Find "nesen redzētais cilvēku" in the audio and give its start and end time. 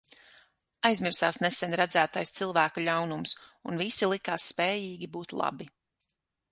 1.43-2.87